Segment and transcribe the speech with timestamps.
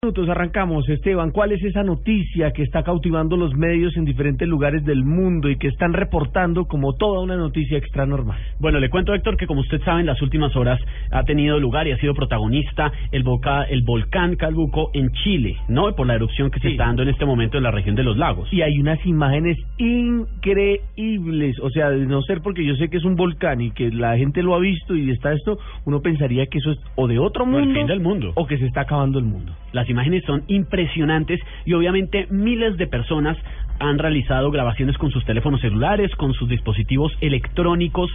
[0.00, 1.32] minutos arrancamos, Esteban.
[1.32, 5.58] ¿Cuál es esa noticia que está cautivando los medios en diferentes lugares del mundo y
[5.58, 8.38] que están reportando como toda una noticia extra normal?
[8.60, 10.80] Bueno, le cuento, Héctor, que como usted sabe, en las últimas horas
[11.10, 15.92] ha tenido lugar y ha sido protagonista el, volca, el volcán Calbuco en Chile, ¿no?
[15.96, 18.16] Por la erupción que se está dando en este momento en la región de los
[18.16, 18.48] lagos.
[18.52, 21.58] Y hay unas imágenes increíbles.
[21.60, 24.16] O sea, de no ser porque yo sé que es un volcán y que la
[24.16, 27.44] gente lo ha visto y está esto, uno pensaría que eso es o de otro
[27.44, 27.68] mundo.
[27.68, 28.30] el fin del mundo.
[28.36, 29.52] O que se está acabando el mundo.
[29.72, 33.36] Las imágenes son impresionantes y obviamente miles de personas
[33.80, 38.10] han realizado grabaciones con sus teléfonos celulares, con sus dispositivos electrónicos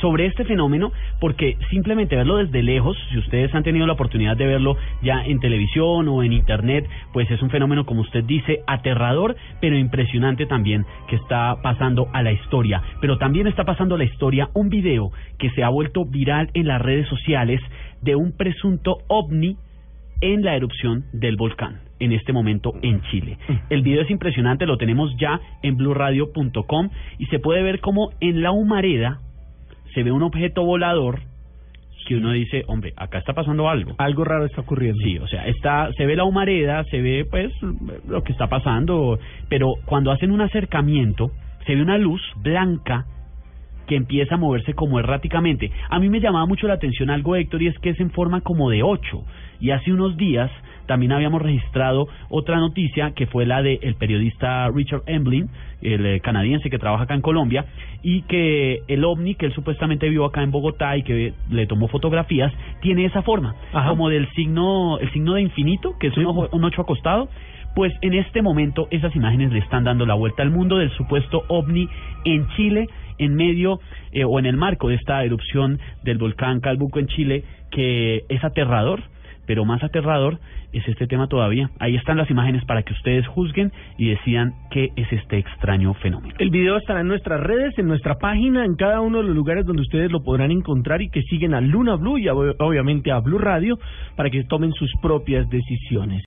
[0.00, 4.46] sobre este fenómeno, porque simplemente verlo desde lejos, si ustedes han tenido la oportunidad de
[4.46, 9.36] verlo ya en televisión o en internet, pues es un fenómeno, como usted dice, aterrador,
[9.60, 12.82] pero impresionante también que está pasando a la historia.
[13.00, 16.66] Pero también está pasando a la historia un video que se ha vuelto viral en
[16.66, 17.60] las redes sociales
[18.02, 19.56] de un presunto ovni
[20.20, 23.38] en la erupción del volcán en este momento en Chile.
[23.70, 28.42] El video es impresionante, lo tenemos ya en blurradio.com y se puede ver como en
[28.42, 29.20] la humareda
[29.94, 31.20] se ve un objeto volador
[32.06, 33.94] que uno dice, hombre, acá está pasando algo.
[33.98, 35.00] Algo raro está ocurriendo.
[35.02, 37.52] Sí, o sea, está, se ve la humareda, se ve pues
[38.06, 41.32] lo que está pasando, pero cuando hacen un acercamiento,
[41.66, 43.06] se ve una luz blanca
[43.86, 45.70] que empieza a moverse como erráticamente.
[45.88, 48.40] A mí me llamaba mucho la atención algo, Héctor, y es que es en forma
[48.40, 49.24] como de ocho.
[49.60, 50.50] Y hace unos días
[50.86, 55.48] también habíamos registrado otra noticia que fue la del periodista Richard Emblin,
[55.82, 57.66] el eh, canadiense que trabaja acá en Colombia,
[58.02, 61.88] y que el ovni que él supuestamente vio acá en Bogotá y que le tomó
[61.88, 63.56] fotografías, tiene esa forma,
[63.88, 67.28] como del signo, el signo de infinito, que es un, un ocho acostado,
[67.74, 71.42] pues en este momento esas imágenes le están dando la vuelta al mundo del supuesto
[71.48, 71.88] ovni
[72.24, 72.88] en Chile,
[73.18, 73.80] en medio
[74.12, 78.44] eh, o en el marco de esta erupción del volcán Calbuco en Chile, que es
[78.44, 79.02] aterrador
[79.46, 80.38] pero más aterrador
[80.72, 81.70] es este tema todavía.
[81.78, 86.34] Ahí están las imágenes para que ustedes juzguen y decidan qué es este extraño fenómeno.
[86.38, 89.64] El video estará en nuestras redes, en nuestra página, en cada uno de los lugares
[89.64, 93.38] donde ustedes lo podrán encontrar y que siguen a Luna Blue y obviamente a Blue
[93.38, 93.78] Radio
[94.16, 96.22] para que tomen sus propias decisiones.